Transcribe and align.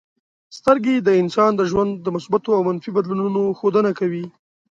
سترګې 0.57 0.95
د 0.99 1.09
انسان 1.21 1.51
د 1.55 1.61
ژوند 1.71 1.91
د 1.99 2.07
مثبتو 2.15 2.49
او 2.57 2.61
منفي 2.67 2.89
بدلونونو 2.97 3.41
ښودنه 3.59 3.91
کوي. 3.99 4.25